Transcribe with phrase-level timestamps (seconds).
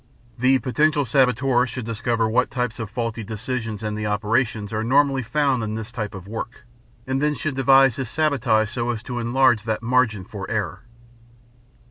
[0.39, 5.21] The potential saboteur should discover what types of faulty decisions and the operations are normally
[5.21, 6.65] found in this kind of work
[7.05, 10.81] and should then devise his sabotage so as to enlarge that "margin for error."